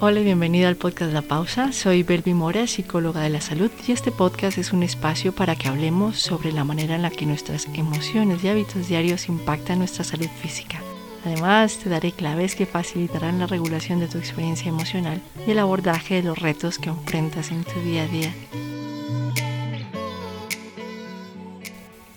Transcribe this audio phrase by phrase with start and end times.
[0.00, 1.72] Hola y bienvenida al podcast La Pausa.
[1.72, 5.68] Soy Belvi Mora, psicóloga de la salud, y este podcast es un espacio para que
[5.68, 10.26] hablemos sobre la manera en la que nuestras emociones y hábitos diarios impactan nuestra salud
[10.42, 10.82] física.
[11.24, 16.16] Además, te daré claves que facilitarán la regulación de tu experiencia emocional y el abordaje
[16.16, 18.34] de los retos que enfrentas en tu día a día.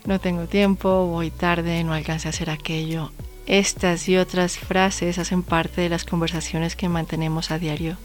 [0.04, 3.12] No tengo tiempo, voy tarde, no alcancé a hacer aquello.
[3.48, 7.96] Estas y otras frases hacen parte de las conversaciones que mantenemos a diario.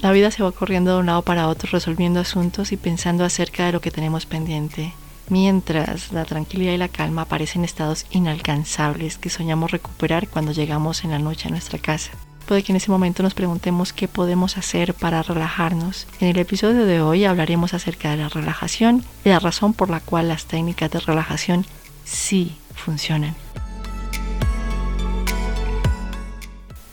[0.00, 3.64] La vida se va corriendo de un lado para otro resolviendo asuntos y pensando acerca
[3.64, 4.92] de lo que tenemos pendiente,
[5.28, 11.12] mientras la tranquilidad y la calma aparecen estados inalcanzables que soñamos recuperar cuando llegamos en
[11.12, 12.10] la noche a nuestra casa.
[12.46, 16.08] Puede que en ese momento nos preguntemos qué podemos hacer para relajarnos.
[16.18, 20.00] En el episodio de hoy hablaremos acerca de la relajación y la razón por la
[20.00, 21.66] cual las técnicas de relajación
[22.04, 23.36] sí funcionan.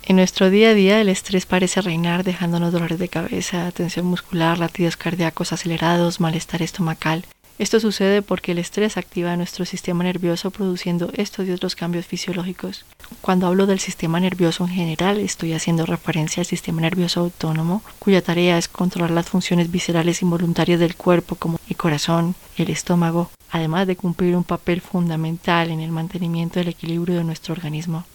[0.07, 4.59] En nuestro día a día el estrés parece reinar dejándonos dolores de cabeza, tensión muscular,
[4.59, 7.25] latidos cardíacos acelerados, malestar estomacal.
[7.57, 12.85] Esto sucede porque el estrés activa nuestro sistema nervioso produciendo estos y otros cambios fisiológicos.
[13.21, 18.21] Cuando hablo del sistema nervioso en general, estoy haciendo referencia al sistema nervioso autónomo, cuya
[18.21, 23.31] tarea es controlar las funciones viscerales involuntarias del cuerpo como el corazón y el estómago,
[23.49, 28.05] además de cumplir un papel fundamental en el mantenimiento del equilibrio de nuestro organismo.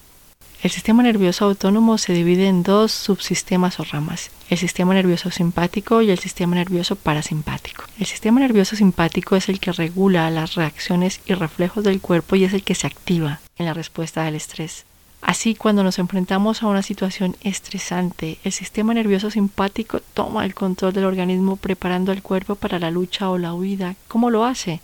[0.62, 6.02] El sistema nervioso autónomo se divide en dos subsistemas o ramas, el sistema nervioso simpático
[6.02, 7.84] y el sistema nervioso parasimpático.
[7.98, 12.44] El sistema nervioso simpático es el que regula las reacciones y reflejos del cuerpo y
[12.44, 14.84] es el que se activa en la respuesta al estrés.
[15.22, 20.92] Así, cuando nos enfrentamos a una situación estresante, el sistema nervioso simpático toma el control
[20.92, 23.96] del organismo preparando al cuerpo para la lucha o la huida.
[24.08, 24.80] ¿Cómo lo hace?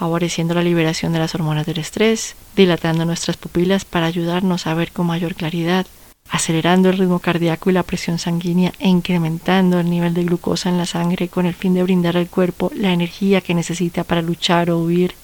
[0.00, 4.92] favoreciendo la liberación de las hormonas del estrés, dilatando nuestras pupilas para ayudarnos a ver
[4.92, 5.86] con mayor claridad,
[6.30, 10.78] acelerando el ritmo cardíaco y la presión sanguínea e incrementando el nivel de glucosa en
[10.78, 14.70] la sangre con el fin de brindar al cuerpo la energía que necesita para luchar
[14.70, 15.14] o huir,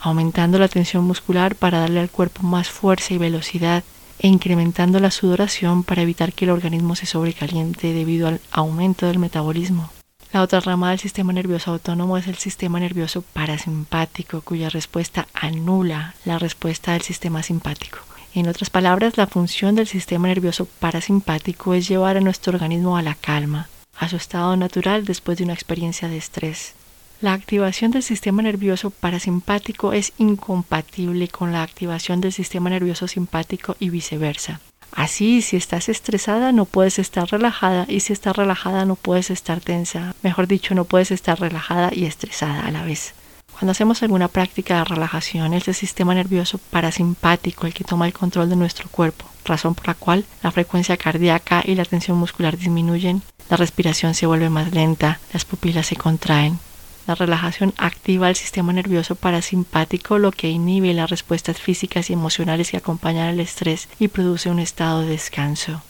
[0.00, 3.84] aumentando la tensión muscular para darle al cuerpo más fuerza y velocidad
[4.18, 9.18] e incrementando la sudoración para evitar que el organismo se sobrecaliente debido al aumento del
[9.18, 9.90] metabolismo.
[10.32, 16.14] La otra rama del sistema nervioso autónomo es el sistema nervioso parasimpático, cuya respuesta anula
[16.24, 17.98] la respuesta del sistema simpático.
[18.34, 23.02] En otras palabras, la función del sistema nervioso parasimpático es llevar a nuestro organismo a
[23.02, 23.68] la calma,
[23.98, 26.74] a su estado natural después de una experiencia de estrés.
[27.22, 33.74] La activación del sistema nervioso parasimpático es incompatible con la activación del sistema nervioso simpático
[33.80, 34.60] y viceversa.
[34.92, 39.60] Así, si estás estresada, no puedes estar relajada y si estás relajada, no puedes estar
[39.60, 40.14] tensa.
[40.22, 43.14] Mejor dicho, no puedes estar relajada y estresada a la vez.
[43.52, 48.12] Cuando hacemos alguna práctica de relajación, es el sistema nervioso parasimpático el que toma el
[48.12, 52.58] control de nuestro cuerpo, razón por la cual la frecuencia cardíaca y la tensión muscular
[52.58, 56.58] disminuyen, la respiración se vuelve más lenta, las pupilas se contraen,
[57.06, 62.70] la relajación activa el sistema nervioso parasimpático, lo que inhibe las respuestas físicas y emocionales
[62.70, 65.82] que acompañan al estrés y produce un estado de descanso.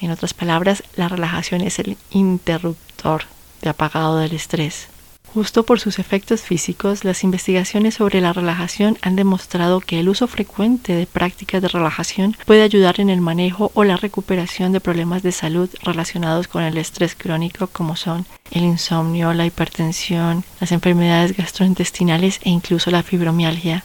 [0.00, 3.24] En otras palabras, la relajación es el interruptor
[3.60, 4.88] de apagado del estrés.
[5.34, 10.26] Justo por sus efectos físicos, las investigaciones sobre la relajación han demostrado que el uso
[10.26, 15.22] frecuente de prácticas de relajación puede ayudar en el manejo o la recuperación de problemas
[15.22, 21.34] de salud relacionados con el estrés crónico como son el insomnio, la hipertensión, las enfermedades
[21.34, 23.84] gastrointestinales e incluso la fibromialgia.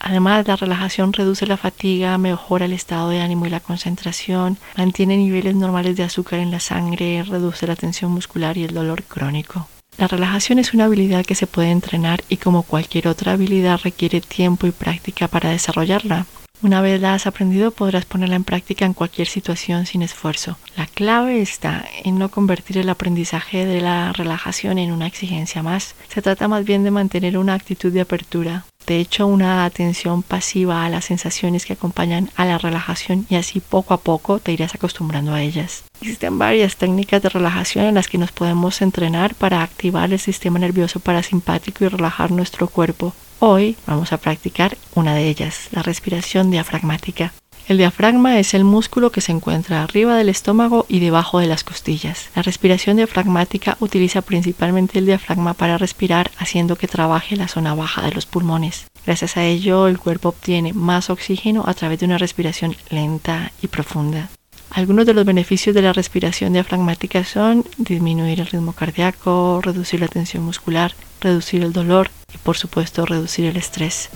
[0.00, 5.18] Además, la relajación reduce la fatiga, mejora el estado de ánimo y la concentración, mantiene
[5.18, 9.68] niveles normales de azúcar en la sangre, reduce la tensión muscular y el dolor crónico.
[9.98, 14.20] La relajación es una habilidad que se puede entrenar y como cualquier otra habilidad requiere
[14.20, 16.26] tiempo y práctica para desarrollarla.
[16.62, 20.56] Una vez la has aprendido podrás ponerla en práctica en cualquier situación sin esfuerzo.
[20.76, 25.94] La clave está en no convertir el aprendizaje de la relajación en una exigencia más.
[26.08, 30.84] Se trata más bien de mantener una actitud de apertura, de hecho una atención pasiva
[30.84, 34.74] a las sensaciones que acompañan a la relajación y así poco a poco te irás
[34.74, 35.84] acostumbrando a ellas.
[36.00, 40.58] Existen varias técnicas de relajación en las que nos podemos entrenar para activar el sistema
[40.58, 43.12] nervioso parasimpático y relajar nuestro cuerpo.
[43.38, 47.32] Hoy vamos a practicar una de ellas, la respiración diafragmática.
[47.68, 51.64] El diafragma es el músculo que se encuentra arriba del estómago y debajo de las
[51.64, 52.28] costillas.
[52.36, 58.02] La respiración diafragmática utiliza principalmente el diafragma para respirar haciendo que trabaje la zona baja
[58.02, 58.86] de los pulmones.
[59.04, 63.66] Gracias a ello el cuerpo obtiene más oxígeno a través de una respiración lenta y
[63.66, 64.28] profunda.
[64.70, 70.08] Algunos de los beneficios de la respiración diafragmática son disminuir el ritmo cardíaco, reducir la
[70.08, 74.08] tensión muscular, reducir el dolor y por supuesto reducir el estrés.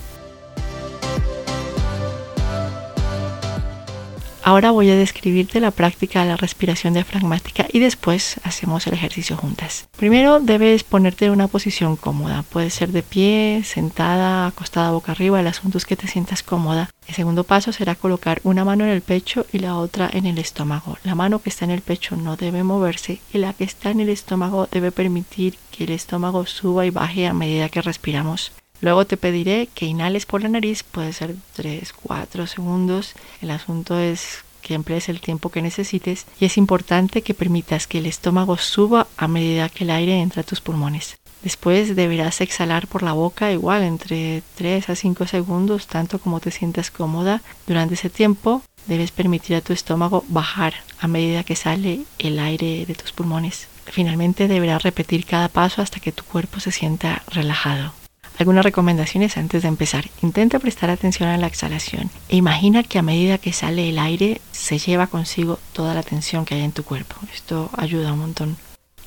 [4.43, 9.37] Ahora voy a describirte la práctica de la respiración diafragmática y después hacemos el ejercicio
[9.37, 9.89] juntas.
[9.97, 12.43] Primero debes ponerte en una posición cómoda.
[12.43, 15.41] Puede ser de pie, sentada, acostada boca arriba.
[15.41, 16.91] El asunto es que te sientas cómoda.
[17.07, 20.39] El segundo paso será colocar una mano en el pecho y la otra en el
[20.39, 20.97] estómago.
[21.05, 24.01] La mano que está en el pecho no debe moverse y la que está en
[24.01, 28.53] el estómago debe permitir que el estómago suba y baje a medida que respiramos.
[28.81, 33.15] Luego te pediré que inhales por la nariz, puede ser 3, 4 segundos.
[33.43, 37.99] El asunto es que emplees el tiempo que necesites y es importante que permitas que
[37.99, 41.17] el estómago suba a medida que el aire entra a tus pulmones.
[41.43, 46.51] Después deberás exhalar por la boca igual entre 3 a 5 segundos, tanto como te
[46.51, 47.41] sientas cómoda.
[47.67, 52.85] Durante ese tiempo debes permitir a tu estómago bajar a medida que sale el aire
[52.87, 53.69] de tus pulmones.
[53.87, 58.00] Finalmente deberás repetir cada paso hasta que tu cuerpo se sienta relajado.
[58.41, 60.07] Algunas recomendaciones antes de empezar.
[60.23, 64.41] Intenta prestar atención a la exhalación e imagina que a medida que sale el aire
[64.51, 67.17] se lleva consigo toda la tensión que hay en tu cuerpo.
[67.35, 68.57] Esto ayuda un montón.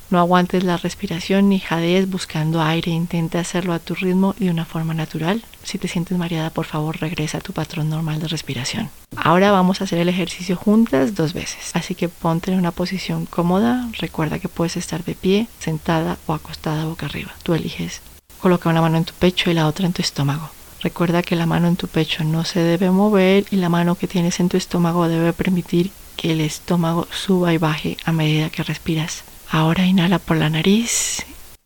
[0.08, 2.92] No aguantes la respiración ni jadees buscando aire.
[2.92, 5.42] Intenta hacerlo a tu ritmo y de una forma natural.
[5.64, 8.88] Si te sientes mareada, por favor, regresa a tu patrón normal de respiración.
[9.16, 11.72] Ahora vamos a hacer el ejercicio juntas dos veces.
[11.74, 13.88] Así que ponte en una posición cómoda.
[13.98, 17.32] Recuerda que puedes estar de pie, sentada o acostada boca arriba.
[17.42, 18.00] Tú eliges
[18.44, 20.50] Coloca una mano en tu pecho y la otra en tu estómago.
[20.82, 24.06] Recuerda que la mano en tu pecho no se debe mover y la mano que
[24.06, 28.62] tienes en tu estómago debe permitir que el estómago suba y baje a medida que
[28.62, 29.24] respiras.
[29.48, 31.24] Ahora inhala por la nariz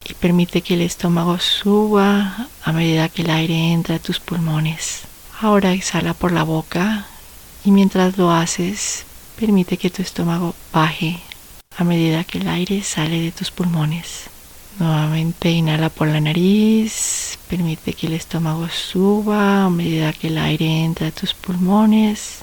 [0.09, 5.01] y permite que el estómago suba a medida que el aire entra a tus pulmones.
[5.41, 7.07] Ahora exhala por la boca
[7.65, 9.05] y mientras lo haces,
[9.37, 11.19] permite que tu estómago baje
[11.77, 14.31] a medida que el aire sale de tus pulmones.
[14.79, 20.85] Nuevamente inhala por la nariz, permite que el estómago suba a medida que el aire
[20.85, 22.43] entra a tus pulmones.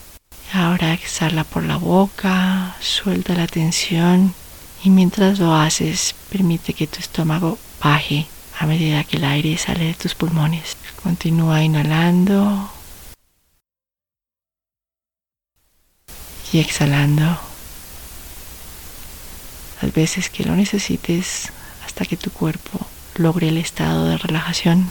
[0.51, 4.33] Ahora exhala por la boca, suelta la tensión
[4.83, 8.27] y mientras lo haces permite que tu estómago baje
[8.59, 10.75] a medida que el aire sale de tus pulmones.
[11.01, 12.69] Continúa inhalando
[16.51, 17.37] y exhalando.
[19.81, 21.51] Las veces que lo necesites,
[21.85, 22.79] hasta que tu cuerpo
[23.15, 24.89] logre el estado de relajación.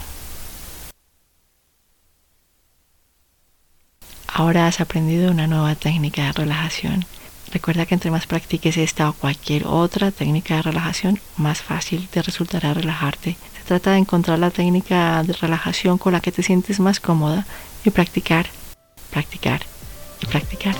[4.27, 7.05] Ahora has aprendido una nueva técnica de relajación.
[7.53, 12.21] Recuerda que entre más practiques esta o cualquier otra técnica de relajación, más fácil te
[12.21, 13.37] resultará relajarte.
[13.57, 17.45] Se trata de encontrar la técnica de relajación con la que te sientes más cómoda
[17.85, 18.47] y practicar,
[19.09, 19.61] practicar
[20.21, 20.75] y practicar.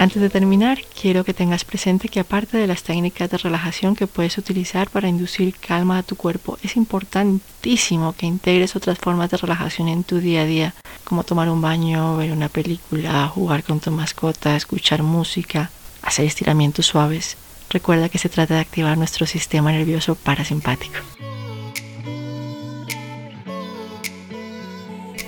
[0.00, 4.06] Antes de terminar, quiero que tengas presente que aparte de las técnicas de relajación que
[4.06, 9.38] puedes utilizar para inducir calma a tu cuerpo, es importantísimo que integres otras formas de
[9.38, 13.80] relajación en tu día a día, como tomar un baño, ver una película, jugar con
[13.80, 15.72] tu mascota, escuchar música,
[16.02, 17.36] hacer estiramientos suaves.
[17.68, 20.98] Recuerda que se trata de activar nuestro sistema nervioso parasimpático.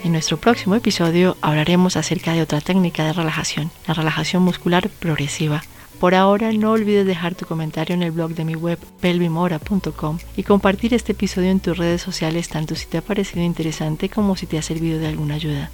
[0.02, 5.62] En nuestro próximo episodio hablaremos acerca de otra técnica de relajación, la relajación muscular progresiva.
[5.98, 10.42] Por ahora no olvides dejar tu comentario en el blog de mi web pelvimora.com y
[10.42, 14.46] compartir este episodio en tus redes sociales tanto si te ha parecido interesante como si
[14.46, 15.70] te ha servido de alguna ayuda.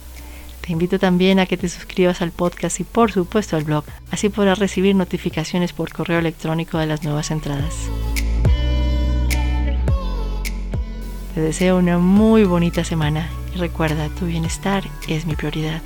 [0.60, 4.28] Te invito también a que te suscribas al podcast y por supuesto al blog, así
[4.28, 7.74] podrás recibir notificaciones por correo electrónico de las nuevas entradas.
[11.32, 15.82] Te deseo una muy bonita semana recuerda, tu bienestar es mi prioridad.